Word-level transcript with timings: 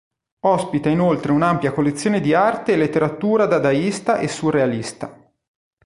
Ospita 0.47 0.89
inoltre 0.89 1.31
un'ampia 1.31 1.73
collezione 1.73 2.21
di 2.21 2.33
arte 2.33 2.73
e 2.73 2.75
letteratura 2.75 3.45
dadaista 3.45 4.17
e 4.17 4.27
surrealista. 4.27 5.15